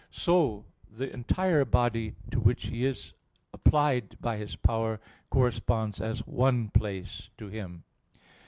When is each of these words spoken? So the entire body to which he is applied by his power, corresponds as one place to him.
So 0.09 0.65
the 0.89 1.13
entire 1.13 1.63
body 1.63 2.15
to 2.31 2.39
which 2.39 2.65
he 2.65 2.87
is 2.87 3.13
applied 3.53 4.19
by 4.19 4.37
his 4.37 4.55
power, 4.55 4.99
corresponds 5.29 6.01
as 6.01 6.25
one 6.25 6.69
place 6.71 7.29
to 7.37 7.49
him. 7.49 7.83